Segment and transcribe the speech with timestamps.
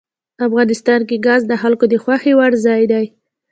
[0.47, 3.05] افغانستان کې ګاز د خلکو د خوښې وړ ځای دی.